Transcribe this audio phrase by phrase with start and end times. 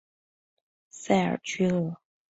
[0.89, 1.95] 塞尔屈厄。